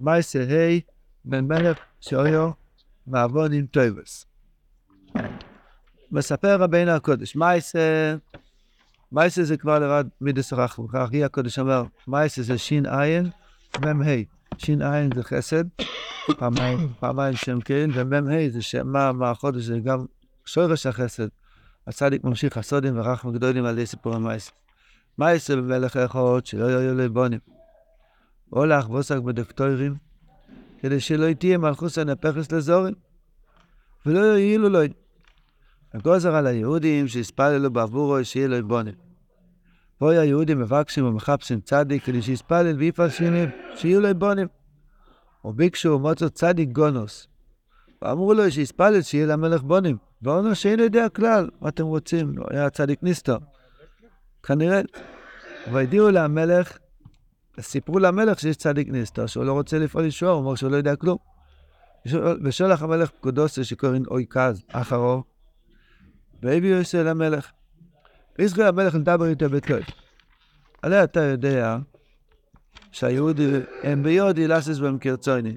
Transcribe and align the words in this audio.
מייסה 0.00 0.38
ה' 0.38 0.78
בן 1.24 1.44
מלך 1.44 1.78
שאויו 2.00 2.50
מעוון 3.06 3.52
עם 3.52 3.66
טויבס. 3.66 4.26
מספר 6.10 6.62
רבינו 6.62 6.90
הקודש, 6.90 7.36
מייסה, 7.36 8.16
מייסה 9.12 9.44
זה 9.44 9.56
כבר 9.56 9.78
לבד 9.78 10.04
מידס 10.20 10.52
כך 10.92 11.10
היא 11.12 11.24
הקודש 11.24 11.58
אמר, 11.58 11.84
מייסה 12.08 12.42
זה 12.42 12.58
שין 12.58 12.86
עין, 12.86 13.30
מם 13.80 14.02
ה', 14.02 14.06
שין 14.58 14.82
עין 14.82 15.10
זה 15.14 15.22
חסד, 15.22 15.64
פעמיים, 16.38 16.88
פעמיים 17.00 17.36
שם 17.36 17.60
כן, 17.60 17.90
ומם 17.94 18.28
ה' 18.28 18.50
זה 18.50 18.62
שם 18.62 18.86
מה, 18.86 19.30
החודש 19.30 19.64
זה 19.64 19.78
גם 19.78 20.04
שורש 20.44 20.86
החסד. 20.86 21.28
הצדיק 21.86 22.24
ממשיך 22.24 22.56
הסודים 22.56 22.98
ורחמו 22.98 23.32
גדולים 23.32 23.64
על 23.64 23.72
ידי 23.72 23.86
סיפור 23.86 24.14
המייסה. 24.14 24.50
מייסה 25.18 25.56
במלך 25.56 25.96
אחד 25.96 26.46
שלא 26.46 26.64
יהיו 26.64 26.94
לו 26.94 27.04
בונים. 28.50 28.72
הולך 28.72 28.90
ועוסק 28.90 29.18
בדקטורים, 29.18 29.94
כדי 30.80 31.00
שלא 31.00 31.32
תהיה 31.32 31.58
מלכוס 31.58 31.98
הנפחס 31.98 32.52
לזורים, 32.52 32.94
ולא 34.06 34.18
יועילו 34.18 34.68
לו. 34.68 34.80
הגוזר 35.94 36.34
על 36.34 36.46
היהודים 36.46 37.08
שיספללו 37.08 37.70
בעבורו 37.70 38.24
שיהיה 38.24 38.48
לו 38.48 38.68
בונים. 38.68 38.94
פה 39.98 40.12
היהודים 40.12 40.58
מבקשים 40.58 41.06
ומחפשים 41.06 41.60
צדיק 41.60 42.04
כדי 42.04 42.22
שיספלל 42.22 42.76
ויפעל 42.76 43.10
שינים, 43.10 43.48
שיהיו 43.76 44.00
לו 44.00 44.14
בונים. 44.14 44.46
וביקשו 45.44 45.88
ומוצאו 45.88 46.30
צדיק 46.30 46.68
גונוס. 46.68 47.28
ואמרו 48.02 48.34
לו 48.34 48.50
שיספלל 48.50 49.02
שיהיה 49.02 49.26
למלך 49.26 49.62
בונים. 49.62 49.96
ואונו 50.22 50.54
שאין 50.54 50.80
יודע 50.80 51.08
כלל 51.08 51.50
מה 51.60 51.68
אתם 51.68 51.84
רוצים, 51.84 52.38
לא 52.38 52.44
היה 52.50 52.70
צדיק 52.70 53.02
ניסטו. 53.02 53.36
כנראה. 54.42 54.80
והודיעו 55.72 56.10
למלך 56.10 56.78
סיפרו 57.60 57.98
למלך 57.98 58.40
שיש 58.40 58.56
צדיק 58.56 58.88
נסתר, 58.90 59.26
שהוא 59.26 59.44
לא 59.44 59.52
רוצה 59.52 59.78
לפעול 59.78 60.04
ישועה, 60.04 60.32
הוא 60.32 60.40
אומר 60.40 60.54
שהוא 60.54 60.70
לא 60.70 60.76
יודע 60.76 60.96
כלום. 60.96 61.18
ושולח 62.44 62.82
המלך 62.82 63.10
פקודוסה 63.10 63.64
שקוראים 63.64 64.02
אוי 64.10 64.26
כז, 64.30 64.62
אחרו, 64.72 65.22
והביאו 66.42 66.76
יוסי 66.76 66.96
למלך. 66.96 67.50
וישראל 68.38 68.66
המלך 68.66 68.94
לדבר 68.94 69.26
איתו 69.26 69.50
בטוב. 69.50 69.78
הרי 70.82 71.04
אתה 71.04 71.20
יודע 71.20 71.78
שהיהודי 72.92 73.50
הם 73.82 74.02
ביודי 74.02 74.48
לסס 74.48 74.78
בהם 74.78 74.98
כרצוני. 74.98 75.56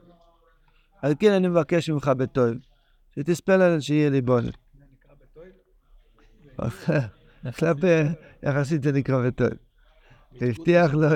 על 1.02 1.14
כן 1.20 1.32
אני 1.32 1.48
מבקש 1.48 1.90
ממך 1.90 2.08
בטוב, 2.08 2.50
שתספל 3.16 3.54
עליהם 3.54 3.82
שיהיה 3.82 4.10
לי 4.10 4.22
בונן. 4.22 4.50
יחסית 8.44 8.84
זה 8.84 8.92
נקרא 8.92 9.28
בטוב. 9.28 9.50
הבטיח 10.42 10.94
לו, 10.94 11.08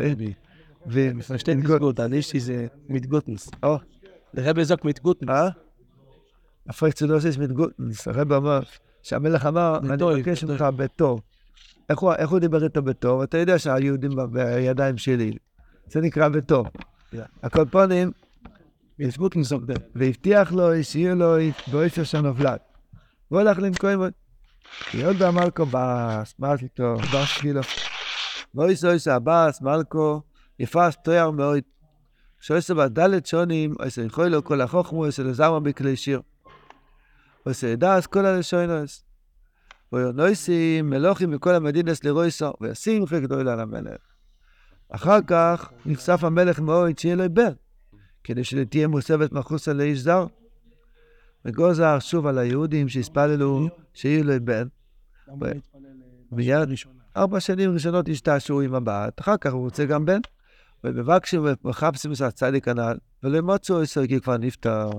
Verstehen 1.22 1.64
gut, 1.64 2.00
dann 2.00 2.14
ist 2.14 2.34
diese 2.34 2.72
mit 2.88 3.10
Gutens. 3.10 3.50
Oh, 3.62 3.80
der 4.34 4.46
Rebbe 4.46 4.66
sagt 4.66 4.84
mit 4.84 5.02
Gutens. 5.04 5.30
אה? 5.30 5.50
הפרק 6.70 6.94
צודו 6.94 7.22
שיש 7.22 7.38
mit 7.38 7.52
גוטנס, 7.54 8.08
הרב 8.08 8.32
אמר, 8.34 8.60
שהמלך 9.04 9.46
אמר, 9.46 9.78
אני 9.78 10.18
מבקש. 10.20 10.44
ממך 10.44 10.62
בטוב. 10.62 11.22
איך 11.90 12.00
הוא- 12.00 12.14
איך 12.14 12.30
הוא 12.30 12.40
דיבר 12.40 12.64
איתו 12.64 12.82
בטוב? 12.82 13.22
אתה 13.22 13.38
יודע 13.38 13.60
שהיהודים 13.60 14.12
בידיים 14.32 14.98
שלי. 14.98 15.38
זה 15.88 16.02
נקרא 16.02 16.28
בטוב. 16.30 16.68
Yeah. 16.68 17.18
הקולפונים, 17.44 18.12
Mit 19.02 19.18
Gutens 19.18 19.48
sagt 19.50 19.70
er. 19.70 19.80
והבטיח 19.96 20.52
לו, 20.52 20.84
שיהיה 20.84 21.14
לו 21.16 21.36
באופן 21.72 22.06
של 22.06 22.22
נובלת. 22.22 22.62
והוא 23.32 23.42
הלך 23.42 23.60
למקום, 23.60 23.90
יהודה 24.94 25.32
מלכו 25.32 25.66
בס, 25.72 26.36
מלכו, 26.40 26.96
בס 26.96 27.38
כאילו. 27.40 27.62
ואויס 28.56 28.86
אויס 28.86 29.08
הבס, 29.08 29.62
מלכו, 29.62 30.22
יפס 30.60 30.98
תואר 31.04 31.32
מאוד. 31.32 31.64
שאויס 32.40 32.72
בדלת 32.72 33.26
שונים, 33.26 33.76
אויס 33.80 33.98
יכול 33.98 34.28
לו 34.28 34.44
כל 34.44 34.62
החוכמו, 34.62 35.00
אויס 35.00 35.20
לזרמה 35.20 35.60
בכלי 35.60 35.96
שיר. 35.96 36.22
אויס 37.46 37.64
ידעס 37.64 38.08
כל 38.08 38.26
הלשונוס. 38.26 39.04
ויונויסים 39.94 40.90
מלוכים 40.90 41.32
מכל 41.32 41.56
המדינס 41.56 42.04
לרויסו, 42.04 42.54
וישים 42.62 43.06
גדול 43.06 43.50
על 43.50 43.60
המלך. 43.60 44.02
אחר 44.90 45.20
כך 45.28 45.72
נחשף 45.86 46.24
המלך 46.24 46.60
מאוד 46.60 47.00
שיהיה 47.00 47.16
לו 47.16 47.24
בן. 47.34 47.52
כדי 48.24 48.44
שתהיה 48.44 48.88
מוסבת 48.88 49.32
מחוסה 49.32 49.74
לאיש 49.74 50.00
זר. 50.00 50.26
וגוזר 51.46 52.00
שוב 52.00 52.28
על 52.28 52.38
היהודים 52.38 52.90
שהספללו 52.90 53.68
שיהיו 53.94 54.24
לו 54.24 54.34
בן. 54.42 54.68
מיד 56.32 56.70
ארבע 57.18 57.40
שנים 57.40 57.74
ראשונות 57.74 58.10
השתעשעו 58.10 58.62
עם 58.62 58.76
הבת, 58.76 59.20
אחר 59.20 59.38
כך 59.38 59.54
הוא 59.54 59.62
רוצה 59.62 59.86
גם 59.86 60.06
בן. 60.06 60.20
ומבקשים 60.84 61.46
ומחפשים 61.64 62.12
את 62.12 62.22
הצדיק 62.22 62.68
הנ"ל, 62.68 62.98
ולא 63.24 63.42
מצאו 63.42 63.82
עשר 63.82 64.08
כי 64.08 64.20
כבר 64.20 64.38
נפטר. 64.38 64.90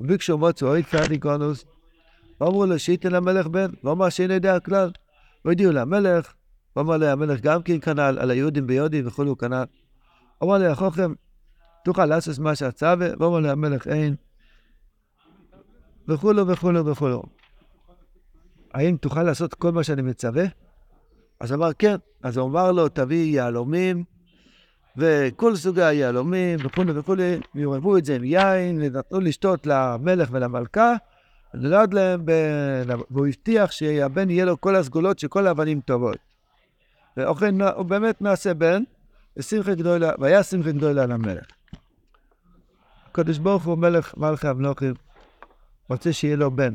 וביקשו 0.00 0.38
מצאו 0.38 0.68
אוי 0.68 0.82
צדיק 0.82 1.26
אונוס, 1.26 1.64
ואמרו 2.40 2.66
לו 2.66 2.78
שייתן 2.78 3.12
למלך 3.12 3.46
בן, 3.46 3.70
ואמר 3.84 4.08
שאין 4.08 4.30
יודע 4.30 4.60
כלל. 4.60 4.90
והודיעו 5.44 5.72
למלך, 5.72 6.32
ואמר 6.76 6.96
לו 6.96 7.06
המלך 7.06 7.40
גם 7.40 7.62
כן 7.62 7.80
כנ"ל, 7.80 8.18
על 8.20 8.30
היהודים 8.30 8.66
ביודים 8.66 9.06
וכולו 9.06 9.38
כנ"ל. 9.38 9.64
אמר 10.42 10.58
לו 10.58 10.64
החוכם, 10.64 11.12
תוכל 11.84 12.06
לעשות 12.06 12.38
מה 12.38 12.54
שצווה, 12.54 13.08
ואומר 13.18 13.38
לו 13.38 13.48
המלך 13.48 13.88
אין, 13.88 14.14
וכולו 16.08 16.46
וכולו 16.46 16.86
וכולו. 16.86 17.22
האם 18.74 18.96
תוכל 18.96 19.22
לעשות 19.22 19.54
כל 19.54 19.72
מה 19.72 19.84
שאני 19.84 20.02
מצווה? 20.02 20.44
אז 21.40 21.52
אמר 21.52 21.72
כן. 21.78 21.96
אז 22.22 22.36
הוא 22.36 22.48
אמר 22.48 22.72
לו, 22.72 22.88
תביא 22.88 23.36
יהלומים, 23.36 24.04
וכל 24.96 25.56
סוגי 25.56 25.82
היהלומים 25.82 26.58
וכולי 26.64 26.92
וכולי, 26.98 27.40
וערבו 27.54 27.96
את 27.96 28.04
זה 28.04 28.16
עם 28.16 28.24
יין, 28.24 28.82
ונתנו 28.82 29.20
לשתות 29.20 29.66
למלך 29.66 30.28
ולמלכה, 30.32 30.94
ונולד 31.54 31.94
להם, 31.94 32.20
ב... 32.24 32.32
והוא 33.10 33.26
הבטיח 33.26 33.70
שהבן 33.70 34.30
יהיה 34.30 34.44
לו 34.44 34.60
כל 34.60 34.76
הסגולות 34.76 35.18
של 35.18 35.28
כל 35.28 35.46
האבנים 35.46 35.80
טובות. 35.80 36.16
ואוכן, 37.16 37.60
הוא 37.60 37.84
באמת 37.84 38.22
נעשה 38.22 38.54
בן, 38.54 38.82
ושמחה 39.36 39.74
גדולה, 39.74 40.12
והיה 40.18 40.42
שמחה 40.42 40.72
גדולה 40.72 41.06
למלך. 41.06 41.44
הקדוש 43.10 43.38
ברוך 43.38 43.64
הוא 43.64 43.78
מלך 43.78 44.16
מלכי 44.16 44.48
המלוכים, 44.48 44.94
רוצה 45.88 46.12
שיהיה 46.12 46.36
לו 46.36 46.50
בן. 46.50 46.72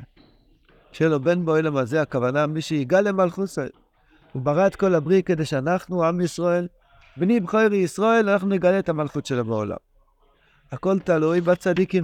שיהיה 0.92 1.10
לו 1.10 1.20
בן 1.20 1.46
בעולם 1.46 1.78
הזה, 1.78 2.02
הכוונה 2.02 2.48
מי 2.48 2.62
שיגע 2.62 3.02
למלכות 3.02 3.50
ישראל. 3.50 3.70
הוא 4.34 4.42
ברא 4.42 4.68
את 4.68 4.76
כל 4.76 4.96
הבריא 4.96 5.22
כדי 5.22 5.46
שאנחנו, 5.46 6.06
עם 6.06 6.22
ישראל, 6.22 6.68
בני 7.18 7.40
בכורי 7.40 7.78
ישראל, 7.78 8.30
אנחנו 8.30 8.48
נגלה 8.48 8.80
את 8.80 8.90
המלכות 8.90 9.26
שלו 9.26 9.46
בעולם. 9.46 9.78
הכל 10.72 11.00
תלוי 11.00 11.42
בצדיקים. 11.42 12.04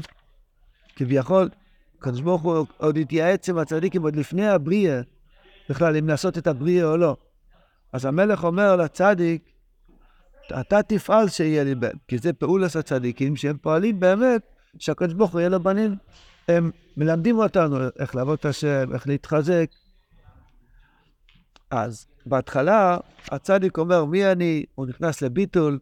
כביכול, 0.96 1.50
הקדוש 1.98 2.22
ברוך 2.22 2.42
הוא 2.42 2.66
עוד 2.78 2.98
התייעץ 2.98 3.50
עם 3.50 3.58
הצדיקים 3.58 4.04
עוד 4.04 4.16
לפני 4.16 4.48
הבריאה, 4.48 5.02
בכלל 5.70 5.98
אם 5.98 6.08
לעשות 6.08 6.38
את 6.38 6.48
הבריאה 6.48 6.86
או 6.86 6.98
לא. 6.98 7.18
אז 7.94 8.06
המלך 8.06 8.44
אומר 8.44 8.76
לצדיק, 8.76 9.42
אתה 10.60 10.84
תפעל 10.84 11.30
שיהיה 11.30 11.64
לי 11.64 11.76
בן, 11.76 11.98
כי 12.08 12.18
זה 12.18 12.34
פעולת 12.34 12.76
הצדיקים 12.76 13.36
שהם 13.36 13.58
פועלים 13.58 14.00
באמת 14.00 14.42
שהקדוש 14.80 15.14
ברוך 15.14 15.32
הוא 15.32 15.40
יהיה 15.40 15.50
לו 15.50 15.64
בנים. 15.64 15.96
הם 16.48 16.72
מלמדים 16.98 17.38
אותנו 17.38 17.78
איך 18.00 18.16
לעבוד 18.16 18.40
את 18.40 18.46
השם, 18.46 18.94
איך 18.94 19.08
להתחזק. 19.08 19.66
אז 21.72 22.08
בהתחלה 22.26 22.98
הצדיק 23.32 23.78
אומר, 23.78 24.06
מי 24.06 24.32
אני? 24.32 24.66
הוא 24.76 24.86
נכנס 24.86 25.22
לביטול. 25.22 25.80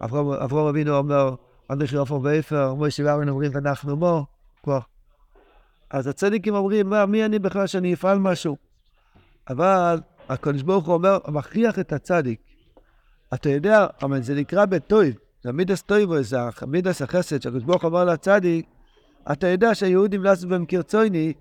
אברהם 0.00 0.66
אבינו 0.68 0.96
אומר, 0.96 1.34
אנדריך 1.70 1.94
עופר 1.94 2.18
ואפר, 2.22 2.74
מוישה 2.74 3.02
וארן 3.06 3.28
אומרים, 3.28 3.52
אנחנו 3.56 3.96
מו. 3.96 4.26
אז 5.90 6.06
הצדיקים 6.06 6.54
אומרים, 6.54 6.90
מה, 6.90 7.06
מי 7.06 7.24
אני 7.24 7.38
בכלל 7.38 7.66
שאני 7.66 7.94
אפעל 7.94 8.18
משהו? 8.18 8.56
אבל 9.50 10.00
הקדוש 10.28 10.62
ברוך 10.62 10.86
הוא 10.86 10.94
אומר, 10.94 11.18
מכריח 11.28 11.78
את 11.78 11.92
הצדיק. 11.92 12.40
אתה 13.34 13.48
יודע, 13.48 13.86
אבל 14.02 14.22
זה 14.22 14.34
נקרא 14.34 14.64
בטויב, 14.64 15.14
זה 15.42 15.52
מידס 15.52 15.82
טויבו, 15.82 16.22
זה 16.22 16.38
מידס 16.66 17.02
החסד, 17.02 17.42
שהקדוש 17.42 17.62
ברוך 17.62 17.82
הוא 17.82 17.90
אמר 17.90 18.04
לצדיק, 18.04 18.66
אתה 19.32 19.46
יודע 19.46 19.74
שהיהודים 19.74 20.22
לא 20.22 20.30
עשו 20.30 20.48
בהם 20.48 20.66
כרצוני, 20.66 21.32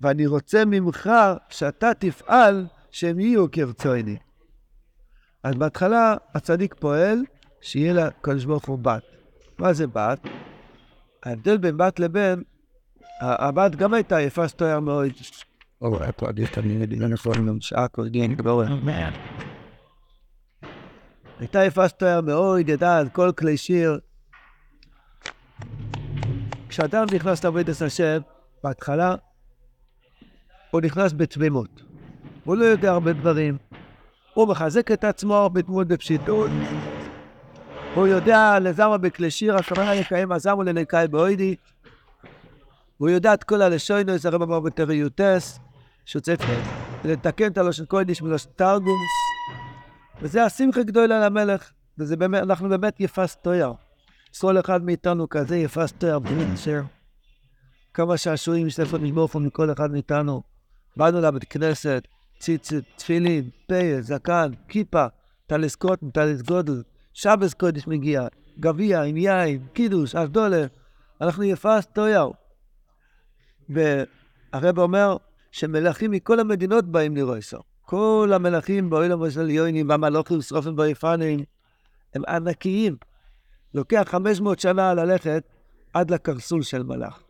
ואני 0.00 0.26
רוצה 0.26 0.64
ממך 0.64 1.10
שאתה 1.48 1.94
תפעל 1.98 2.66
שהם 2.92 3.20
יהיו 3.20 3.50
כרצוני. 3.50 4.16
אז 5.42 5.54
בהתחלה 5.54 6.14
הצדיק 6.34 6.74
פועל 6.74 7.18
שיהיה 7.60 7.92
לקדוש 7.92 8.44
ברוך 8.44 8.68
הוא 8.68 8.78
בת. 8.78 9.02
מה 9.58 9.72
זה 9.72 9.86
בת? 9.86 10.20
ההבדל 11.22 11.58
בין 11.58 11.76
בת 11.76 12.00
לבן, 12.00 12.40
הבת 13.20 13.74
גם 13.74 13.94
הייתה 13.94 14.20
יפה 14.20 14.48
סטויה 14.48 14.80
מאוד, 14.80 15.10
קודם, 17.88 18.34
גבוה. 18.34 18.66
Man. 18.66 19.14
הייתה 21.38 21.64
יפה 21.64 21.88
סטויה 21.88 22.20
מאוד, 22.20 22.68
ידעה 22.68 22.98
על 22.98 23.08
כל 23.08 23.32
כלי 23.38 23.56
שיר. 23.56 23.98
כשאדם 26.68 27.06
נכנס 27.14 27.44
לעבודת 27.44 27.82
השם, 27.82 28.18
בהתחלה, 28.64 29.14
הוא 30.70 30.80
נכנס 30.80 31.12
בתמימות. 31.12 31.91
הוא 32.44 32.56
לא 32.56 32.64
יודע 32.64 32.90
הרבה 32.90 33.12
דברים. 33.12 33.58
הוא 34.34 34.48
מחזק 34.48 34.90
את 34.90 35.04
עצמו 35.04 35.50
בתמות 35.52 35.88
בפשיטות. 35.88 36.50
הוא 37.94 38.06
יודע 38.06 38.58
לזמה 38.60 38.98
בכלי 38.98 39.30
שיר, 39.30 39.56
הכוונה 39.56 39.94
יקיים 39.94 40.32
הזמו 40.32 40.62
לנקאי 40.62 41.08
באוידי. 41.08 41.56
הוא 42.98 43.08
יודע 43.08 43.34
את 43.34 43.44
כל 43.44 43.62
הלשונו, 43.62 44.18
זה 44.18 44.28
הרב 44.28 44.42
אמר 44.42 44.60
בתריוטס, 44.60 45.60
שהוא 46.04 46.22
צריך 46.22 46.40
לתקן 47.04 47.46
את 47.46 47.58
הלושן 47.58 47.84
קוידיש 47.84 48.22
מלושן 48.22 48.50
תרגומס. 48.56 49.12
וזה 50.22 50.44
השמחה 50.44 50.82
גדולה 50.82 51.20
למלך, 51.26 51.70
וזה 51.98 52.16
באמת, 52.16 52.42
אנחנו 52.42 52.68
באמת 52.68 53.00
יפס 53.00 53.36
תויר. 53.36 53.72
כל 54.40 54.60
אחד 54.60 54.84
מאיתנו 54.84 55.28
כזה 55.28 55.56
יפס 55.56 55.92
תויר, 55.92 56.18
באמת 56.18 56.54
אשר. 56.54 56.80
כמה 57.94 58.16
שעשועים 58.16 58.66
יש 58.66 58.80
לשמור 58.80 59.28
פה 59.28 59.38
מכל 59.38 59.72
אחד 59.72 59.90
מאיתנו. 59.90 60.42
באנו 60.96 61.20
לבית 61.20 61.44
כנסת, 61.44 62.08
ציצית, 62.42 62.84
תפילין, 62.96 63.50
פה, 63.68 64.00
זקן, 64.00 64.50
כיפה, 64.68 65.06
טליס 65.46 65.74
קוטן, 65.74 66.10
טליס 66.10 66.42
גודל, 66.42 66.82
שבס 67.12 67.54
קודש 67.54 67.86
מגיע, 67.86 68.26
גביע 68.60 69.02
עם 69.02 69.16
יין, 69.16 69.66
קידוש, 69.72 70.14
אשדולה. 70.14 70.66
אנחנו 71.20 71.42
יפס 71.44 71.86
תויר. 71.86 72.30
והרב 73.68 74.78
אומר 74.78 75.16
שמלכים 75.50 76.10
מכל 76.10 76.40
המדינות 76.40 76.84
באים 76.84 77.16
לרויסו. 77.16 77.58
כל 77.82 78.30
המלכים 78.34 78.90
באוילם 78.90 79.20
ושליונים 79.20 79.88
והמלוכים 79.88 80.40
שרופים 80.40 80.76
ביפנים 80.76 81.44
הם 82.14 82.22
ענקיים. 82.28 82.96
לוקח 83.74 84.02
500 84.06 84.58
שנה 84.60 84.94
ללכת 84.94 85.42
עד 85.94 86.10
לקרסול 86.10 86.62
של 86.62 86.82
מלאך. 86.82 87.22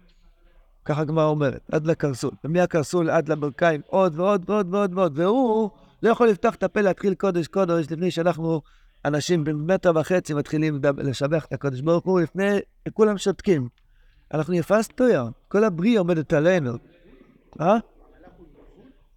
ככה 0.85 1.01
הגמרא 1.01 1.25
אומרת, 1.25 1.61
עד 1.73 1.87
לקרסול. 1.87 2.31
ומהקרסול 2.45 3.11
עד 3.11 3.29
לברכיים 3.29 3.81
עוד 3.87 4.21
ועוד 4.21 4.51
ועוד 4.51 4.75
ועוד 4.75 4.95
ועוד. 4.95 5.19
והוא 5.19 5.71
לא 6.03 6.11
יכול 6.11 6.29
לפתוח 6.29 6.55
את 6.55 6.63
הפה 6.63 6.81
להתחיל 6.81 7.15
קודש 7.15 7.47
קודש 7.47 7.87
לפני 7.91 8.11
שאנחנו 8.11 8.63
אנשים 9.05 9.45
במטר 9.45 9.93
וחצי 9.95 10.35
מתחילים 10.35 10.81
לשבח 10.99 11.45
את 11.45 11.53
הקודש 11.53 11.81
ברוך 11.81 12.05
הוא, 12.05 12.21
לפני 12.21 12.59
כולם 12.93 13.19
שותקים. 13.19 13.69
אנחנו 14.35 14.55
יפס 14.55 14.89
תויר, 14.89 15.25
כל 15.49 15.65
הבריאה 15.65 15.99
עומדת 15.99 16.33
עלינו. 16.33 16.73
אה? 17.61 17.77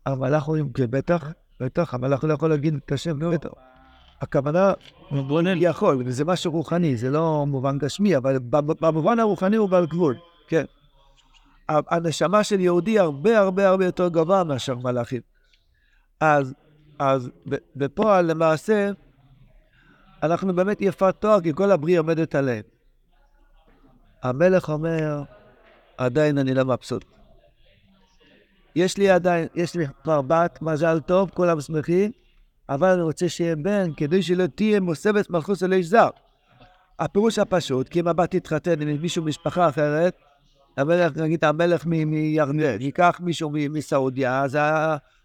המלאך 0.06 0.44
הוא 0.44 0.58
כן, 0.74 0.86
בטח, 0.90 1.32
בטח, 1.60 1.94
המלאך 1.94 2.24
לא 2.24 2.34
יכול 2.34 2.50
להגיד 2.50 2.74
את 2.86 2.92
השם, 2.92 3.20
בטח. 3.32 3.50
הכוונה, 4.22 4.74
יכול, 5.58 6.10
זה 6.10 6.26
משהו 6.26 6.52
רוחני, 6.52 6.98
זה 6.98 7.10
לא 7.10 7.46
מובן 7.46 7.78
גשמי, 7.78 8.18
אבל 8.18 8.40
במובן 8.82 9.20
הרוחני 9.20 9.56
הוא 9.56 9.70
בעל 9.70 9.86
גבול, 9.86 10.16
כן. 10.48 10.66
הנשמה 11.70 12.44
של 12.44 12.60
יהודי 12.60 13.00
הרבה 13.00 13.40
הרבה 13.40 13.68
הרבה 13.68 13.86
יותר 13.86 14.08
גבוהה 14.08 14.44
מאשר 14.44 14.76
מלאכים. 14.76 15.22
אז, 16.20 16.54
אז 17.00 17.30
בפועל 17.76 18.26
למעשה, 18.26 18.92
אנחנו 20.24 20.56
באמת 20.56 20.82
יפת 20.82 21.16
תואר, 21.20 21.42
כי 21.42 21.54
כל 21.54 21.72
הבריאה 21.72 22.00
עומדת 22.00 22.36
עליהם. 22.36 22.64
המלך 24.24 24.70
אומר, 24.70 25.24
עדיין 25.98 26.38
אני 26.38 26.54
לא 26.54 26.66
מבסוט. 26.66 27.06
יש 28.76 28.98
לי 28.98 29.10
עדיין, 29.10 29.48
יש 29.56 29.76
לי 29.76 29.86
כבר 30.04 30.22
בת, 30.22 30.62
מזל 30.62 31.00
טוב, 31.00 31.30
כולם 31.34 31.62
שמחים, 31.62 32.12
אבל 32.70 32.88
אני 32.88 33.02
רוצה 33.02 33.30
שיהיה 33.30 33.56
בן, 33.56 33.94
כדי 33.98 34.22
שלא 34.22 34.48
תהיה 34.48 34.80
מוסבת 34.80 35.30
מלכוס 35.30 35.64
על 35.64 35.74
איש 35.74 35.86
זר. 35.86 36.10
הפירוש 37.00 37.40
הפשוט, 37.40 37.90
כי 37.90 38.00
אם 38.00 38.08
הבת 38.08 38.36
תתחתן 38.36 38.82
עם 38.82 39.02
מישהו 39.02 39.24
משפחה 39.24 39.70
אחרת, 39.70 40.18
המלך, 40.78 41.18
נגיד 41.18 41.46
המלך 41.46 41.86
מירדן, 41.86 42.82
ייקח 42.82 43.20
מישהו 43.24 43.52
מסעודיה, 43.70 44.44
אז 44.44 44.58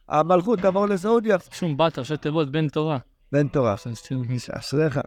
המלכות 0.09 0.59
תעבור 0.59 0.87
לסעודיה. 0.87 1.37
שום 1.53 1.77
בת, 1.77 1.99
ראשי 1.99 2.17
תיבות, 2.17 2.53
בן 2.53 2.69
תורה. 2.69 2.99
בן 3.33 3.49
תורה. 3.49 3.75
אשריך. 4.53 5.01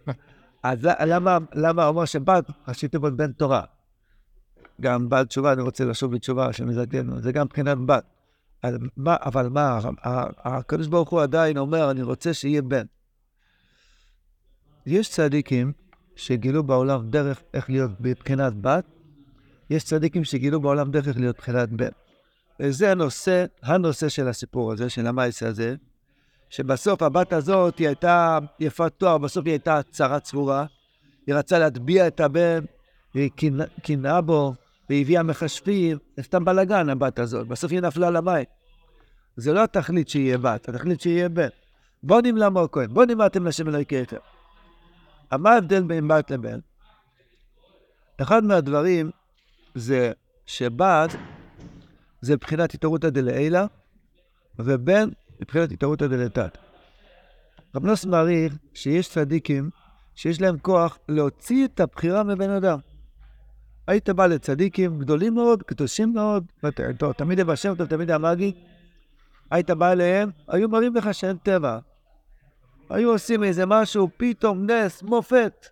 אז 0.64 0.88
למה, 1.06 1.38
למה 1.54 1.88
אומר 1.88 2.06
שבת, 2.06 2.46
ראשי 2.68 2.88
תיבות 2.88 3.18
בן 3.18 3.32
תורה? 3.32 3.62
גם 4.82 5.10
בעל 5.10 5.26
תשובה, 5.26 5.54
אני 5.54 5.62
רוצה 5.62 5.86
לשוב 5.86 6.16
בתשובה 6.16 6.54
שמזדקנו, 6.54 7.22
זה 7.22 7.32
גם 7.32 7.46
מבחינת 7.46 7.78
בת. 7.86 8.04
אבל 9.04 9.50
מה, 9.50 9.80
הקדוש 10.44 10.88
ברוך 10.88 11.10
הוא 11.10 11.22
עדיין 11.22 11.58
אומר, 11.58 11.92
אני 11.92 12.02
רוצה 12.02 12.34
שיהיה 12.34 12.62
בן. 12.62 12.86
יש 14.86 15.10
צדיקים 15.10 15.72
שגילו 16.16 16.64
בעולם 16.64 17.10
דרך 17.10 17.42
איך 17.54 17.70
להיות 17.70 17.92
מבחינת 18.00 18.54
בת, 18.62 18.86
יש 19.70 19.84
צדיקים 19.84 20.24
שגילו 20.24 20.62
בעולם 20.62 20.92
דרך 20.92 21.18
להיות 21.18 21.36
מבחינת 21.36 21.70
בן. 21.70 21.90
וזה 22.60 22.92
הנושא, 22.92 23.46
הנושא 23.64 24.10
של 24.10 24.28
הסיפור 24.28 24.72
הזה, 24.72 24.90
של 24.90 25.08
המייס 25.08 25.44
הזה, 25.44 25.76
שבסוף 26.50 27.02
הבת 27.02 27.34
הזאת 27.34 27.78
היא 27.78 27.88
הייתה 27.88 28.40
יפת 28.60 28.94
תואר, 28.98 29.18
בסוף 29.18 29.46
היא 29.46 29.52
הייתה 29.52 29.82
צרה 29.92 30.20
צרורה, 30.20 30.66
היא 31.28 31.36
רצה 31.36 31.60
להטביע 31.60 32.08
את 32.08 32.20
הבן, 32.20 32.66
היא 33.14 33.30
קינאה 33.82 34.22
בו, 34.22 34.54
והביאה 34.90 35.24
מכשפים, 35.24 35.98
זה 36.18 36.24
סתם 36.24 36.46
בלאגן 36.46 36.90
הבת 36.90 37.20
הזאת, 37.20 37.48
בסוף 37.48 37.72
היא 37.72 37.80
נפלה 37.80 38.10
למים. 38.10 38.46
זה 39.36 39.54
לא 39.54 39.64
התכלית 39.64 40.10
שיהיה 40.10 40.38
בת, 40.38 40.70
התכלית 40.70 41.02
שיהיה 41.02 41.30
בן. 41.30 41.48
בוא 42.04 42.22
נמלא 42.22 42.50
מור 42.50 42.68
כהן, 42.72 42.94
בוא 42.94 43.06
נמלאתם 43.06 43.48
לשם 43.48 43.68
אלוהיכם. 43.68 44.18
מה 45.32 45.52
ההבדל 45.52 45.84
בין 45.84 46.08
בת 46.08 46.32
לבן? 46.32 46.60
אחד 48.22 48.44
מהדברים 48.44 49.12
זה 49.76 50.12
שבת 50.46 51.10
זה 52.22 52.34
מבחינת 52.34 52.74
התערותא 52.74 53.10
דלעילא, 53.10 53.62
ובן 54.60 55.10
מבחינת 55.42 55.72
התערותא 55.72 56.08
דלתת. 56.08 56.58
רב 57.76 57.86
נוס 57.86 58.06
מעריך 58.06 58.58
שיש 58.74 59.10
צדיקים 59.10 59.70
שיש 60.16 60.42
להם 60.42 60.58
כוח 60.58 60.98
להוציא 61.10 61.66
את 61.66 61.80
הבחירה 61.80 62.24
מבן 62.24 62.50
אדם. 62.50 62.80
היית 63.88 64.10
בא 64.10 64.26
לצדיקים 64.26 65.00
גדולים 65.00 65.34
מאוד, 65.34 65.64
קדושים 65.64 66.14
מאוד, 66.14 66.46
תמיד 67.18 67.40
יבא 67.40 67.56
שם 67.56 67.76
טוב, 67.76 67.88
תמיד 67.88 68.12
המאגי, 68.12 68.54
היית 69.52 69.72
בא 69.72 69.92
אליהם, 69.92 70.30
היו 70.48 70.70
מראים 70.70 70.96
לך 70.96 71.14
שאין 71.14 71.38
טבע. 71.38 71.80
היו 72.90 73.12
עושים 73.12 73.44
איזה 73.44 73.66
משהו, 73.66 74.10
פתאום 74.18 74.70
נס, 74.70 75.04
מופת. 75.04 75.68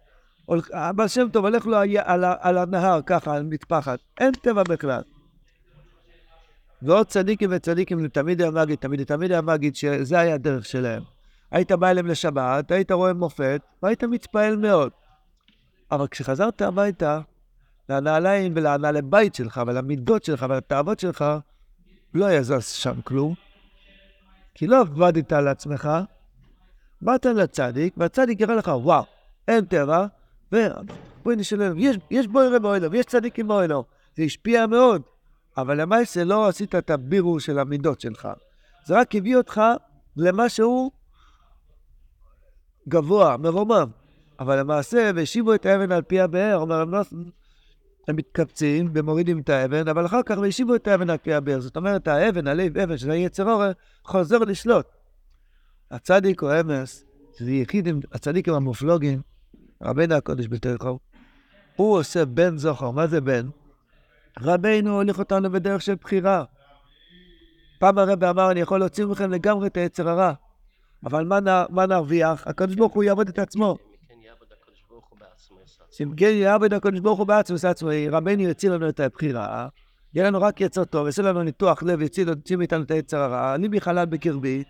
הבעל 0.73 1.07
שם 1.07 1.29
טוב 1.29 1.45
הולך 1.45 1.65
לו 1.65 1.77
על, 2.03 2.25
על 2.39 2.57
הנהר, 2.57 2.99
ככה, 3.05 3.35
על 3.35 3.43
מטפחת. 3.43 3.99
אין 4.19 4.31
טבע 4.31 4.63
בכלל. 4.63 5.01
ועוד 6.81 7.07
צדיקים 7.07 7.49
וצדיקים, 7.53 8.07
תמיד 8.07 8.41
היה 8.41 8.51
מגיד, 8.51 8.77
תמיד, 8.77 9.03
תמיד 9.03 9.31
היה 9.31 9.41
מגיד 9.41 9.75
שזה 9.75 10.19
היה 10.19 10.35
הדרך 10.35 10.65
שלהם. 10.65 11.03
היית 11.51 11.71
בא 11.71 11.89
אליהם 11.89 12.07
לשבת, 12.07 12.71
היית 12.71 12.91
רואה 12.91 13.13
מופת, 13.13 13.61
והיית 13.83 14.03
מתפעל 14.03 14.55
מאוד. 14.55 14.91
אבל 15.91 16.07
כשחזרת 16.07 16.61
הביתה, 16.61 17.19
לנעליים 17.89 18.53
ולנעלי 18.55 19.01
בית 19.01 19.35
שלך 19.35 19.61
ולמידות 19.67 20.23
שלך 20.23 20.45
ולתאוות 20.49 20.99
שלך, 20.99 21.25
לא 22.13 22.25
היה 22.25 22.43
זז 22.43 22.65
שם 22.65 23.01
כלום. 23.01 23.33
כי 24.53 24.67
לא 24.67 24.79
עבדת 24.79 25.33
על 25.33 25.47
עצמך, 25.47 25.89
באת 27.01 27.25
לצדיק, 27.25 27.93
והצדיק 27.97 28.41
יראה 28.41 28.55
לך, 28.55 28.67
וואו, 28.67 29.03
אין 29.47 29.65
טבע, 29.65 30.05
ובואי 30.51 31.35
נשלם, 31.35 31.79
יש, 31.79 31.97
יש 32.11 32.27
בוירה 32.27 32.59
באוהלו, 32.59 32.95
יש 32.95 33.05
צדיקים 33.05 33.47
באוהלו. 33.47 33.83
זה 34.17 34.23
השפיע 34.23 34.67
מאוד, 34.67 35.01
אבל 35.57 35.81
למעשה 35.81 36.23
לא 36.23 36.47
עשית 36.47 36.75
את 36.75 36.89
הבירור 36.89 37.39
של 37.39 37.59
המידות 37.59 38.01
שלך. 38.01 38.27
זה 38.85 38.99
רק 38.99 39.15
הביא 39.15 39.37
אותך 39.37 39.61
למשהו 40.17 40.91
גבוה, 42.87 43.37
מרומם. 43.37 43.89
אבל 44.39 44.59
למעשה, 44.59 45.11
והשיבו 45.15 45.53
את 45.53 45.65
האבן 45.65 45.91
על 45.91 46.01
פי 46.01 46.19
הבאר, 46.19 46.57
אומר 46.57 46.83
הם 48.07 48.15
מתקבצים 48.15 48.89
ומורידים 48.93 49.39
את 49.39 49.49
האבן, 49.49 49.87
אבל 49.87 50.05
אחר 50.05 50.23
כך 50.25 50.37
והשיבו 50.41 50.75
את 50.75 50.87
האבן 50.87 51.09
על 51.09 51.17
פי 51.17 51.33
הבאר. 51.33 51.59
זאת 51.59 51.75
אומרת, 51.75 52.07
האבן, 52.07 52.47
הלב 52.47 52.77
אבן, 52.77 52.97
שזה 52.97 53.15
יצר 53.15 53.51
אורר, 53.51 53.71
חוזר 54.03 54.37
לשלוט. 54.37 54.85
הצדיק 55.91 56.43
או 56.43 56.59
אמס, 56.59 57.05
שזה 57.37 57.51
יחידים, 57.51 57.99
הצדיקים 58.11 58.53
המופלוגים, 58.53 59.21
רבינו 59.81 60.15
הקודש 60.15 60.47
בתוכו, 60.47 60.99
הוא 61.75 61.97
עושה 61.97 62.25
בן 62.25 62.57
זוכר. 62.57 62.91
מה 62.91 63.07
זה 63.07 63.21
בן? 63.21 63.47
רבינו 64.39 64.95
הוליך 64.95 65.19
אותנו 65.19 65.51
בדרך 65.51 65.81
של 65.81 65.95
בחירה. 65.95 66.43
פעם 67.79 67.97
הרבי 67.97 68.29
אמר, 68.29 68.51
אני 68.51 68.59
יכול 68.59 68.79
להוציא 68.79 69.05
מכם 69.05 69.31
לגמרי 69.31 69.67
את 69.67 69.77
היצר 69.77 70.09
הרע, 70.09 70.33
אבל 71.05 71.25
מה, 71.25 71.65
מה 71.69 71.85
נרוויח? 71.85 72.47
הקדוש 72.47 72.75
ברוך 72.75 72.93
הוא 72.93 73.03
יעבוד 73.03 73.27
את 73.27 73.39
עצמו. 73.39 73.77
שאם 75.91 76.13
כן 76.17 76.31
יעבוד 76.33 76.73
הקדוש 76.73 76.99
ברוך 76.99 77.17
הוא 77.17 77.27
בעצמו, 77.27 77.57
עצמו, 77.69 77.89
רבנו 78.11 78.41
יוציא 78.41 78.69
לנו 78.69 78.89
את 78.89 78.99
הבחירה, 78.99 79.67
יהיה 80.13 80.27
לנו 80.27 80.41
רק 80.41 80.61
יצר 80.61 80.85
טוב, 80.85 81.05
יעשה 81.05 81.21
לנו 81.21 81.43
ניתוח 81.43 81.83
לב, 81.83 82.01
יוציא 82.01 82.57
מאיתנו 82.57 82.83
את 82.83 82.91
היצר 82.91 83.17
הרע, 83.17 83.55
אני 83.55 83.69
בחלל 83.69 84.05
בקרבי. 84.05 84.63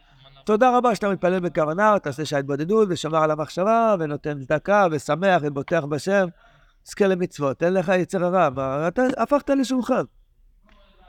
תודה 0.45 0.77
רבה 0.77 0.95
שאתה 0.95 1.09
מתפלל 1.09 1.39
בכוונה, 1.39 1.99
תעשה 1.99 2.25
שעה 2.25 2.39
התבודדות, 2.39 2.87
ושמר 2.91 3.17
על 3.17 3.31
המחשבה, 3.31 3.95
ונותן 3.99 4.39
צדקה, 4.39 4.87
ושמח, 4.91 5.41
ובוטח 5.45 5.83
בשם. 5.89 6.27
זכה 6.85 7.07
למצוות, 7.07 7.63
אין 7.63 7.73
לך 7.73 7.91
יצר 7.97 8.25
הרע, 8.25 8.87
אתה 8.87 9.01
הפכת 9.17 9.49
לשולחן. 9.49 10.03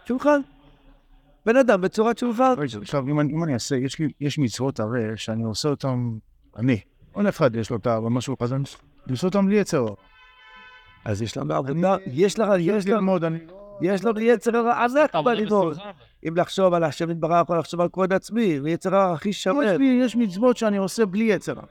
שולחן. 0.05 0.41
בן 1.47 1.57
אדם 1.57 1.81
בצורת 1.81 2.19
שולחן. 2.19 2.55
עכשיו, 2.81 3.09
אם 3.09 3.45
אני 3.45 3.55
אעשה, 3.55 3.77
יש 4.21 4.39
מצוות 4.39 4.81
הרי 4.81 5.17
שאני 5.17 5.43
עושה 5.43 5.69
אותן, 5.69 6.11
אני. 6.57 6.81
כל 7.13 7.29
אחד 7.29 7.57
יש 7.57 7.71
לו 7.71 7.77
את 7.77 7.87
משהו 8.11 8.39
כזה, 8.39 8.57
לעשות 9.07 9.35
אותם 9.35 9.47
בלי 9.47 9.57
יצר 9.57 9.79
הרע. 9.79 9.95
אז 11.05 11.23
יש 11.23 11.39
עבודה, 11.39 11.97
יש 12.07 12.39
לך, 12.39 12.49
יש 12.59 12.87
ללמוד, 12.87 13.25
אני... 13.25 13.39
יש 13.81 14.05
לנו 14.05 14.21
יצר 14.21 14.57
הרע 14.57 14.85
ענק 14.85 15.17
בלימוד. 15.17 15.79
אם 16.29 16.37
לחשוב 16.37 16.75
על 16.75 16.85
השם 16.85 17.11
יתברך 17.11 17.49
או 17.49 17.55
לחשוב 17.55 17.81
על 17.81 17.89
כבוד 17.93 18.13
עצמי, 18.13 18.61
ויצר 18.63 18.97
הרע 18.97 19.13
הכי 19.13 19.29
יש 19.29 19.43
שמן. 19.43 19.83
יש 19.83 20.17
מצוות 20.17 20.57
שאני 20.57 20.77
עושה 20.77 21.07
בלי 21.07 21.25
יצר 21.25 21.53
הרע. 21.53 21.67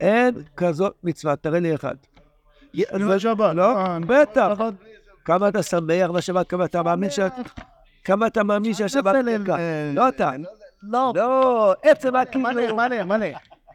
אין 0.00 0.34
כזאת 0.56 0.94
מצווה, 1.04 1.36
תראה 1.36 1.60
לי 1.60 1.74
אחד. 1.74 1.94
אני 2.92 3.04
אומר 3.04 3.18
שבת. 3.18 3.54
לא, 3.54 3.76
אה, 3.76 3.98
בטח. 4.06 4.58
כמה 5.24 5.48
אתה 5.48 5.62
שמח 5.62 6.10
בשבת, 6.10 6.48
כמה 6.48 6.64
אתה 6.64 6.82
מאמין 6.82 7.10
ש... 7.10 7.18
כמה 8.04 8.26
אתה 8.26 8.42
מאמין 8.42 8.74
שהשבת. 8.74 9.14
לא 9.94 10.08
אתה. 10.08 10.30
לא. 10.82 11.12
לא, 11.14 11.74
עצם 11.82 12.16
הקיום. 12.16 12.44
מלא, 12.76 13.04
מלא. 13.04 13.26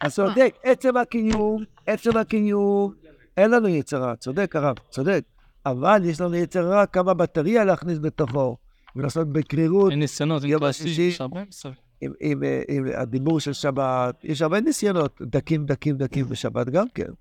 אז 0.01 0.15
צודק, 0.15 0.55
עצם 0.63 0.97
הקיום, 0.97 1.63
עצם 1.87 2.17
הקיום, 2.17 2.93
אין 3.37 3.51
לנו 3.51 3.67
יצר 3.67 3.97
רע, 3.97 4.15
צודק 4.15 4.55
הרב, 4.55 4.75
צודק. 4.89 5.21
אבל 5.65 6.01
יש 6.05 6.21
לנו 6.21 6.35
יצר 6.35 6.67
רע 6.69 6.85
כמה 6.85 7.13
בטריה 7.13 7.63
להכניס 7.63 7.99
בתוכו, 7.99 8.57
ולעשות 8.95 9.27
בקרירות, 9.33 9.91
אין 9.91 9.99
ניסיונות, 9.99 10.43
יום 10.43 10.61
אין 10.61 10.69
השישי. 10.69 11.01
יש 11.01 11.21
הרבה 11.21 11.43
מסביב. 11.49 11.73
עם, 12.01 12.11
עם, 12.19 12.41
עם 12.67 12.85
הדיבור 12.95 13.39
של 13.39 13.53
שבת. 13.53 14.15
יש 14.23 14.41
הרבה 14.41 14.61
ניסיונות, 14.61 15.21
דקים, 15.21 15.65
דקים, 15.65 15.97
דקים 15.97 16.25
בשבת 16.25 16.69
גם 16.69 16.85
כן. 16.95 17.11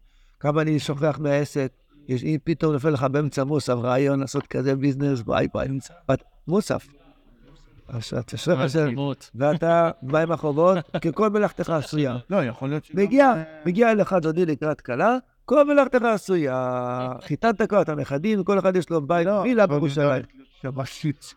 כמה 0.41 0.63
אני 0.63 0.79
שוכח 0.79 1.19
מהעסק, 1.23 1.73
יש, 2.09 2.25
אם 2.25 2.37
פתאום 2.45 2.73
נופל 2.73 2.91
לך 2.91 3.03
באמצע 3.05 3.45
מוסף 3.45 3.75
רעיון 3.75 4.21
לעשות 4.21 4.47
כזה 4.47 4.77
ביזנס, 4.77 5.21
וואי 5.27 5.47
וואי, 5.55 5.69
בת- 6.09 6.23
מוסף. 6.49 6.87
אז 7.89 8.13
אתה 8.19 8.37
שוכח 8.37 8.65
את 8.65 8.69
זה, 8.71 8.87
תמות. 8.91 9.31
ואתה 9.35 9.91
בא 10.03 10.19
עם 10.19 10.33
החובות, 10.33 10.79
ככל 11.05 11.31
מלאכתך 11.31 11.71
עשויה. 11.71 12.17
לא, 12.31 12.45
יכול 12.45 12.69
להיות 12.69 12.85
ש... 12.85 12.91
מגיע, 12.95 13.33
מגיע 13.67 13.91
אליך 13.91 14.13
דודי 14.13 14.47
לקראת 14.47 14.81
כלה, 14.81 15.17
כל 15.51 15.65
מלאכתך 15.65 16.03
עשויה. 16.03 17.13
חיתנת 17.21 17.63
כבר 17.63 17.83
את 17.83 17.89
הנכדים, 17.89 18.45
כל 18.45 18.59
אחד 18.59 18.77
יש 18.77 18.91
לו 18.91 19.01
בית, 19.07 19.29
וילה 19.43 19.67
בירושלים. 19.67 20.23
שבשית. 20.63 21.35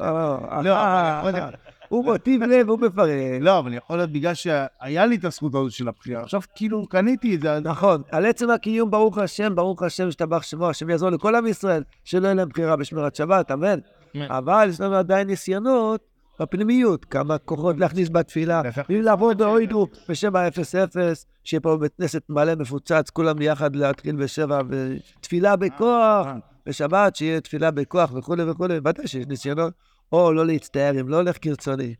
אה, 0.00 0.62
לא, 0.62 0.70
אה, 0.70 1.48
הוא 1.88 2.04
מוטיב 2.04 2.42
לב, 2.42 2.68
הוא 2.68 2.78
מפרק. 2.80 3.08
לא, 3.40 3.58
אבל 3.58 3.74
יכול 3.74 3.96
להיות 3.96 4.12
בגלל 4.12 4.34
שהיה 4.34 5.06
לי 5.06 5.16
את 5.16 5.24
הזכות 5.24 5.54
הזאת 5.54 5.72
של 5.72 5.88
הבחירה. 5.88 6.22
עכשיו 6.22 6.40
כאילו 6.54 6.86
קניתי 6.88 7.34
את 7.34 7.40
זה, 7.40 7.60
נכון, 7.60 8.02
על 8.10 8.26
עצם 8.26 8.50
הקיום, 8.50 8.90
ברוך 8.90 9.18
השם, 9.18 9.54
ברוך 9.54 9.82
השם, 9.82 10.08
השתבח 10.08 10.42
שמו, 10.42 10.68
השם 10.68 10.90
יעזור 10.90 11.10
לכל 11.10 11.34
עם 11.34 11.46
ישראל, 11.46 11.82
שלא 12.04 12.26
יהיה 12.26 12.34
להם 12.34 12.48
בחירה 12.48 12.76
בשמירת 12.76 13.14
שבת, 13.14 13.50
אמן. 13.50 13.78
אמן. 14.16 14.30
אבל 14.30 14.68
יש 14.70 14.80
לנו 14.80 14.94
עדיין 14.94 15.26
ניסיונות 15.26 16.00
בפנימיות, 16.40 17.04
כמה 17.04 17.38
כוחות 17.38 17.78
להכניס 17.78 18.08
בתפילה, 18.12 18.62
בלי 18.88 19.02
לעבוד 19.02 19.38
באוידו 19.38 19.86
בשם 20.08 20.36
ה-0-0, 20.36 20.96
שיהיה 21.44 21.60
פה 21.60 21.76
בית 21.76 21.92
כנסת 21.98 22.22
מלא 22.28 22.54
מפוצץ, 22.54 23.10
כולם 23.10 23.38
ביחד 23.38 23.76
להתחיל 23.76 24.16
בשבע, 24.16 24.60
ותפילה 24.68 25.56
בכוח, 25.56 26.26
בשבת, 26.66 27.16
שיהיה 27.16 27.40
תפילה 27.40 27.70
בכוח 27.70 28.12
וכולי 28.14 28.50
וכולי, 28.50 28.76
ודאי 28.84 29.06
שיש 29.06 29.26
ניסיונות, 29.26 29.72
או 30.12 30.32
לא 30.32 30.46
להצטער, 30.46 31.00
אם 31.00 31.08
לא 31.08 31.16
הולך 31.16 31.36
כרצוני. 31.40 31.94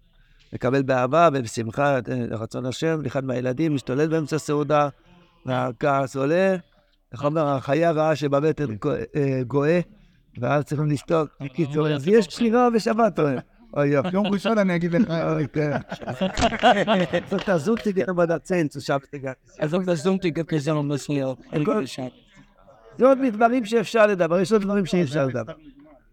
לקבל 0.53 0.83
באהבה 0.83 1.29
ובשמחה 1.33 1.99
את 1.99 2.09
אה, 2.09 2.25
רצון 2.31 2.67
השם, 2.67 3.01
לאחד 3.03 3.25
מהילדים 3.25 3.75
משתולל 3.75 4.09
באמצע 4.09 4.39
סעודה, 4.39 4.89
והכעס 5.47 6.17
עולה, 6.17 6.57
איך 7.13 7.25
אומר, 7.25 7.47
החיה 7.47 7.89
הרעה 7.89 8.17
שבבטן 8.17 8.67
אה, 9.17 9.43
גואה, 9.47 9.81
ואז 10.41 10.65
צריכים 10.65 10.91
לשתוק. 10.91 11.29
בקיצור, 11.41 11.89
אז 11.89 12.09
יש 12.09 12.29
בחירה 12.29 12.71
בשבת, 12.71 13.19
אוי, 13.19 13.37
אוי 13.77 13.89
יא, 13.95 14.01
jung 14.13 14.31
bist 14.31 14.45
schon 14.45 14.59
an 14.59 14.71
ergeben. 14.71 15.05
So, 17.31 17.37
da 17.37 17.59
sucht 17.59 17.85
die 17.85 17.93
Gehre 17.93 18.15
bei 18.15 18.27
der 18.27 18.43
Zehn 18.43 18.71
zu 18.71 18.81
schaffen, 18.81 19.09
die 19.13 19.21
Gehre. 19.21 19.37
Er 19.59 19.69
sucht 19.69 19.87
das 19.87 20.03
Dunkel, 20.03 20.33
die 20.33 20.45
Gehre 20.45 20.61
sind 20.61 20.77
um 20.77 20.89
das 20.89 21.07
Leo. 21.09 21.37
Er 21.51 21.65
gut, 21.65 21.83
ich 21.85 21.93
schaue. 21.93 22.13
Es 22.97 22.97
gibt 22.97 23.21
mit 23.21 23.35
Dwarim, 23.35 23.65
רו. 23.65 23.81
ich 23.81 23.91
schaue, 23.91 24.25
aber 24.25 24.41
es 24.41 24.49
gibt 24.49 24.65
Dwarim, 24.65 24.85
die 24.85 25.03
ich 25.03 25.13
schaue. 25.13 25.57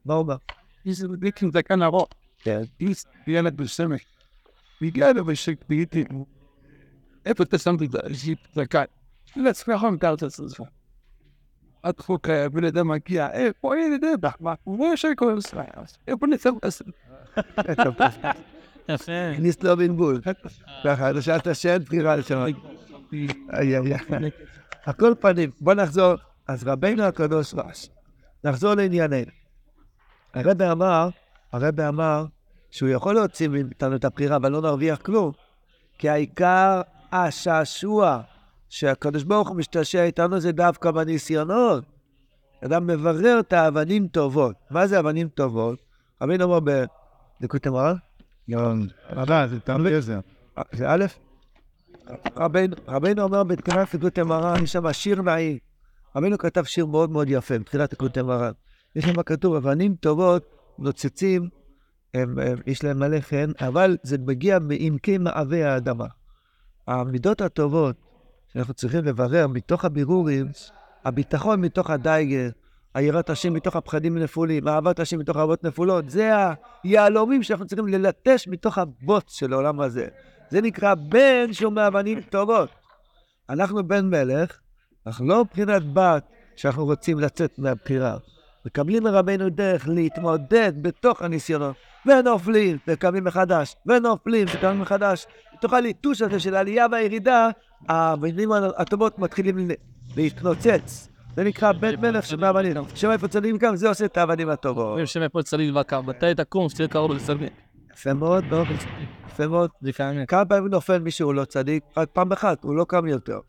Warum? 0.04 0.40
Diese 0.84 1.06
Entwicklung, 1.06 1.52
die 1.52 1.64
kann 1.64 1.82
er 1.82 1.94
auch. 1.94 2.10
Ja. 2.44 2.62
Er 2.62 2.68
er 3.36 3.46
er, 8.74 8.88
Let's 9.38 9.66
go 9.66 9.78
home, 9.78 9.98
עד 11.86 12.00
חוק 12.00 12.30
בן 12.54 12.64
אדם 12.64 12.88
מגיע, 12.88 13.32
איפה 13.32 13.74
ילד 13.78 14.04
אבא? 14.14 14.30
מה? 14.40 14.54
הוא 14.64 14.80
לא 14.80 14.86
יושב 14.86 15.10
כל 15.16 15.38
הזמן. 15.38 15.64
איפה 16.08 16.28
נצא 16.28 16.50
לעשות? 16.64 16.88
יפה. 18.90 19.32
הכניס 19.34 19.64
לו 19.64 19.78
בלבול. 19.78 20.22
ככה, 20.84 21.12
אתה 21.12 21.22
שאלת 21.22 21.56
שאין 21.56 21.82
בחירה 21.82 22.16
איי. 22.16 22.54
על 24.86 24.94
כל 24.94 25.14
פנים, 25.20 25.50
בוא 25.62 25.74
נחזור. 25.74 26.14
אז 26.48 26.68
רבינו 26.68 27.04
הקדוש 27.04 27.54
רש. 27.54 27.90
נחזור 28.44 28.74
לענייננו. 28.74 29.32
הרבי 30.34 30.72
אמר, 30.72 31.10
הרבי 31.52 31.88
אמר 31.88 32.26
שהוא 32.72 32.90
יכול 32.90 33.16
להוציא 33.16 33.48
מאיתנו 33.48 33.96
את 33.96 34.06
הבחירה, 34.06 34.36
אבל 34.36 34.52
לא 34.52 34.62
נרוויח 34.62 34.98
כלום. 35.02 35.32
כי 35.98 36.10
העיקר 36.10 36.82
השעשוע 37.12 38.22
שהקדוש 38.70 39.24
ברוך 39.24 39.50
הוא 39.50 39.58
משתעשע 39.58 40.04
איתנו 40.04 40.40
זה 40.40 40.52
דווקא 40.52 40.92
בניסיונות. 40.92 41.84
אדם 42.66 42.88
מברר 42.88 43.40
את 43.40 43.54
האבנים 43.54 44.08
טובות. 44.08 44.56
מה 44.72 44.88
זה 44.88 45.00
אבנים 45.00 45.30
טובות? 45.30 45.80
רבינו 46.22 46.44
אומר 46.44 46.60
בדקות 47.40 47.68
המראה, 47.68 47.94
רבה, 49.10 49.48
זה 49.48 49.60
תלוי 49.60 49.96
עזר. 49.96 50.20
אה, 50.58 50.64
זה 50.72 50.92
א', 50.92 51.06
רבינו, 52.88 53.24
אומר 53.24 53.44
בתחילת 53.44 53.96
תקות 53.96 54.18
המראה, 54.18 54.60
יש 54.64 54.72
שם 54.72 54.94
שיר 54.94 55.22
נעים. 55.22 55.58
רבינו 56.16 56.38
כתב 56.38 56.64
שיר 56.64 56.86
מאוד 56.86 57.10
מאוד 57.10 57.30
יפה 57.30 57.60
בתחילת 57.60 57.90
תקות 57.90 58.18
המראה. 58.18 58.50
יש 58.96 59.06
שם 59.06 59.24
כתוב, 59.24 59.56
אבנים 59.56 59.96
טובות 59.96 60.46
נוצצים, 60.80 61.50
יש 62.68 62.84
להם 62.84 63.00
מלא 63.00 63.20
חן, 63.20 63.52
אבל 63.60 63.98
זה 64.04 64.18
מגיע 64.18 64.60
מעמקי 64.60 65.18
מעבי 65.18 65.64
האדמה. 65.64 66.06
המידות 66.88 67.42
הטובות 67.42 67.96
שאנחנו 68.56 68.74
צריכים 68.74 69.06
לברר 69.06 69.48
מתוך 69.48 69.86
הבירורים, 69.86 70.48
הביטחון 71.06 71.62
מתוך 71.62 71.90
הדייגר, 71.90 72.50
היראת 72.94 73.30
השם 73.30 73.54
מתוך 73.54 73.76
הפחדים 73.76 74.18
הנפולים, 74.18 74.68
אהבת 74.68 75.00
השם 75.00 75.20
מתוך 75.20 75.38
אהבות 75.38 75.64
נפולות, 75.64 76.10
זה 76.10 76.32
היהלומים 76.84 77.44
שאנחנו 77.44 77.66
צריכים 77.66 77.88
ללטש 77.88 78.48
מתוך 78.48 78.78
הבוץ 78.78 79.40
של 79.40 79.54
העולם 79.54 79.82
הזה. 79.82 80.08
זה 80.50 80.62
נקרא 80.62 80.94
בן 80.96 81.54
שהוא 81.54 81.74
מאבנים 81.74 82.22
טובות. 82.22 82.70
אנחנו 83.50 83.88
בן 83.88 84.10
מלך, 84.10 84.60
אנחנו 85.08 85.28
לא 85.28 85.44
מבחינת 85.44 85.94
בת 85.94 86.24
שאנחנו 86.56 86.86
רוצים 86.86 87.20
לצאת 87.20 87.60
מהבחירה. 87.60 88.18
מקבלים 88.66 89.04
מרבנו 89.04 89.50
דרך 89.50 89.88
להתמודד 89.88 90.74
בתוך 90.82 91.22
הניסיונות, 91.22 91.76
ונופלים, 92.06 92.78
וקמים 92.88 93.24
מחדש, 93.24 93.76
ונופלים, 93.86 94.48
וקמים 94.54 94.80
מחדש. 94.80 95.26
בתוך 95.58 95.74
הליטוש 95.74 96.22
הזה 96.22 96.40
של 96.40 96.56
העלייה 96.56 96.86
והירידה, 96.92 97.50
המילים 97.90 98.50
הטובות 98.78 99.20
מתחילים 99.20 99.68
להתנוצץ. 100.18 101.10
זה 101.36 101.44
נקרא 101.44 101.72
בן 101.72 102.02
מלך 102.02 102.26
שמאבנים. 102.26 102.76
שם 102.96 103.12
איפה 103.12 103.28
צדיקים 103.28 103.58
קם, 103.58 103.76
זה 103.76 103.90
עושה 103.90 104.06
את 104.06 104.18
האבנים 104.18 104.50
הטובות. 104.50 104.88
אומרים 104.88 105.06
שם 105.06 105.28
פה 105.28 105.44
צליל 105.44 105.78
וקר. 105.78 106.02
מתי 106.02 106.36
תקום, 106.36 106.70
שתהיה 106.70 106.88
קרוב 106.88 107.12
לצליל. 107.12 107.50
יפה 107.94 108.14
מאוד, 108.14 108.44
מאוד, 108.46 108.68
יפה 109.28 109.48
מאוד. 109.48 109.70
כמה 110.28 110.46
פעמים 110.46 110.68
נופל 110.68 111.00
מישהו 111.00 111.34
לא 111.34 111.46
צדיק? 111.46 111.84
רק 111.98 112.10
פעם 112.14 112.32
אחת, 112.32 112.64
הוא 112.64 112.76
לא 112.76 112.86
קם 112.90 113.08
יותר. 113.08 113.40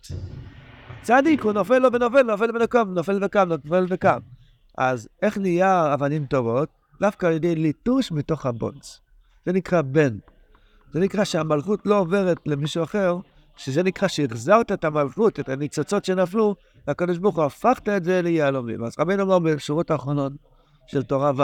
צדיק, 1.03 1.43
הוא 1.43 1.53
נופל 1.53 1.79
לו 1.79 1.93
ונופל, 1.93 2.23
נופל 2.23 2.51
וקם, 2.63 2.89
נופל 2.95 3.25
וקם, 3.25 3.49
נופל 3.49 3.87
וקם. 3.89 4.19
אז 4.77 5.09
איך 5.23 5.39
נהיה 5.39 5.95
אבנים 5.95 6.27
טובות? 6.27 6.69
דווקא 7.01 7.27
על 7.27 7.33
ידי 7.33 7.55
ליטוש 7.55 8.13
מתוך 8.13 8.47
הבונץ. 8.47 9.01
זה 9.47 9.53
נקרא 9.53 9.83
בן. 9.83 10.19
זה 10.93 11.01
נקרא 11.01 11.25
שהמלכות 11.25 11.81
לא 11.85 11.99
עוברת 11.99 12.37
למישהו 12.47 12.85
אחר, 12.85 13.19
שזה 13.57 13.83
נקרא 13.83 14.09
שהחזרת 14.09 14.73
את 14.73 14.85
המלכות, 14.85 15.41
את 15.41 15.49
הניצוצות 15.49 16.05
שנפלו, 16.05 16.55
והקדוש 16.87 17.19
ברוך 17.19 17.37
הוא 17.37 17.45
הפכת 17.45 17.89
את 17.89 18.05
זה 18.05 18.23
ליהלומים. 18.23 18.85
אז 18.85 18.95
רבינו 18.99 19.23
אומר 19.23 19.39
בשורות 19.39 19.91
האחרונות 19.91 20.33
של 20.87 21.03
תורה 21.03 21.33
ו', 21.37 21.43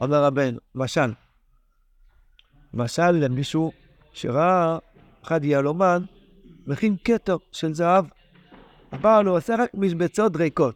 אומר 0.00 0.24
רבינו, 0.24 0.58
משל, 0.74 1.12
משל 2.74 3.10
למישהו 3.10 3.72
שראה 4.12 4.78
אחד 5.22 5.44
יהלומן 5.44 6.02
מכין 6.66 6.96
כתר 7.04 7.36
של 7.52 7.74
זהב, 7.74 8.04
אבל 8.92 9.26
הוא 9.26 9.36
עושה 9.36 9.56
רק 9.58 9.70
משבצות 9.74 10.36
ריקות. 10.36 10.74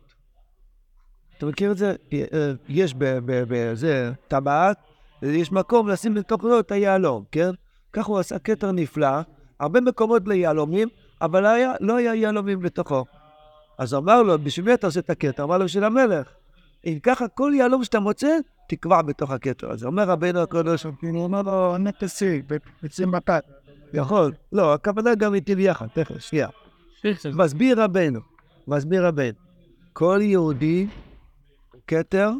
אתה 1.42 1.50
מכיר 1.50 1.72
את 1.72 1.78
זה? 1.78 1.94
אה, 2.12 2.52
יש 2.68 2.94
ב- 2.94 3.18
ב- 3.24 3.44
בזה 3.48 4.12
טבעת, 4.28 4.76
ויש 5.22 5.52
מקום 5.52 5.88
לשים 5.88 6.16
לתוכו 6.16 6.60
את 6.60 6.72
היהלום, 6.72 7.24
כן? 7.32 7.50
כך 7.92 8.06
הוא 8.06 8.18
עשה 8.18 8.38
כתר 8.38 8.72
נפלא, 8.72 9.20
הרבה 9.60 9.80
מקומות 9.80 10.28
ליהלומים, 10.28 10.88
אבל 11.22 11.46
היה, 11.46 11.72
לא 11.80 11.96
היה 11.96 12.14
יהלומים 12.14 12.62
לתוכו. 12.62 13.04
אז 13.78 13.94
אמר 13.94 14.22
לו, 14.22 14.38
בשביל 14.38 14.66
מי 14.66 14.74
אתה 14.74 14.86
עושה 14.86 15.00
את 15.00 15.10
הכתר? 15.10 15.44
אמר 15.44 15.58
לו, 15.58 15.64
בשביל 15.64 15.84
המלך. 15.84 16.28
אם 16.86 16.98
ככה, 17.02 17.28
כל 17.28 17.52
יהלום 17.56 17.84
שאתה 17.84 18.00
מוצא, 18.00 18.38
תקבע 18.68 19.02
בתוך 19.02 19.30
הכתר 19.30 19.70
הזה. 19.70 19.86
אומר 19.86 20.08
רבינו 20.08 20.40
הקדוש, 20.40 20.84
הוא 20.84 21.24
אומר 21.24 21.42
לו, 21.42 21.78
נטסי, 21.78 22.42
בצים 22.82 23.10
בפת. 23.10 23.44
יכול. 23.92 24.32
לא, 24.52 24.74
הכוונה 24.74 25.14
גם 25.14 25.34
איתי 25.34 25.54
ביחד, 25.54 25.86
תכף, 25.94 26.18
שנייה. 26.18 26.48
מסביר 27.34 27.82
רבנו, 27.82 28.20
מסביר 28.68 29.06
הבן, 29.06 29.30
כל 29.92 30.18
יהודי 30.22 30.86
כתר 31.86 32.30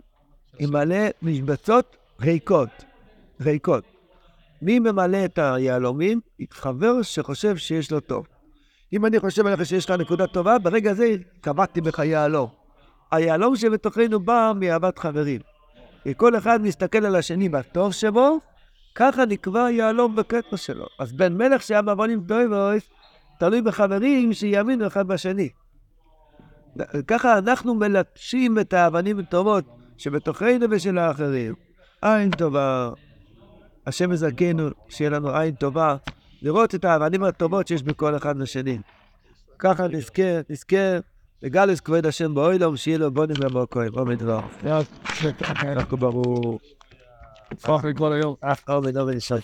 עם 0.59 0.73
מלא 0.73 0.97
משבצות 1.23 1.97
ריקות, 2.21 2.85
ריקות. 3.41 3.85
מי 4.63 4.79
ממלא 4.79 5.25
את 5.25 5.39
היהלומים? 5.39 6.21
חבר 6.51 7.03
שחושב 7.03 7.57
שיש 7.57 7.93
לו 7.93 8.01
טוב. 8.01 8.27
אם 8.93 9.07
אני 9.07 9.21
חושב 9.21 9.47
עליך 9.47 9.67
שיש 9.67 9.91
לך 9.91 10.01
נקודה 10.01 10.27
טובה, 10.27 10.59
ברגע 10.59 10.95
זה 10.95 11.15
קבעתי 11.41 11.81
בך 11.81 11.99
יהלום. 11.99 12.49
היהלום 13.11 13.57
שבתוכנו 13.57 14.21
בא 14.21 14.53
מאהבת 14.61 14.99
חברים. 14.99 15.41
כל 16.17 16.37
אחד 16.37 16.61
מסתכל 16.63 17.07
על 17.07 17.17
השני 17.17 17.49
בטוב 17.49 17.93
שבו, 17.93 18.41
ככה 18.95 19.25
נקבע 19.25 19.71
יהלום 19.71 20.17
בקטע 20.17 20.57
שלו. 20.57 20.87
אז 20.99 21.13
בן 21.13 21.37
מלך 21.37 21.63
שהיה 21.63 21.83
בעוונים 21.83 22.25
טויבויס, 22.29 22.83
תלוי 23.39 23.63
בחברים 23.63 24.33
שיאמינו 24.33 24.87
אחד 24.87 25.09
בשני. 25.09 25.49
ככה 27.07 27.39
אנחנו 27.39 27.75
מלטשים 27.75 28.59
את 28.59 28.73
האבנים 28.73 29.19
הטובות 29.19 29.65
שבתוכנו 29.99 30.67
ושל 30.71 30.99
האחרים. 30.99 31.55
עין 32.03 32.31
טובה. 32.31 32.91
השם 33.87 34.13
יזכנו, 34.13 34.69
שיהיה 34.89 35.11
לנו 35.11 35.31
עין 35.31 35.55
טובה, 35.55 35.97
לראות 36.43 36.75
את 36.75 36.85
האבנים 36.85 37.25
הטובות 37.25 37.69
שיש 37.69 37.83
בכל 37.83 38.17
אחד 38.17 38.37
לשני. 38.37 38.79
ככה 39.59 39.89
נזכה, 39.89 40.23
נזכה 40.51 40.99
לגלס 41.43 41.81
כבוד 41.81 42.07
השם 42.07 42.35
באוילום, 42.35 42.77
שיהיה 42.77 42.99
לו 42.99 43.11
בונים 43.11 43.37
במוקוים. 43.41 43.93
עומד 43.95 44.19
דבר. 44.19 44.41
אנחנו 45.63 45.97
ברור. 45.97 46.59
עומד, 48.69 48.97
עומד, 48.97 49.19
שי. 49.19 49.35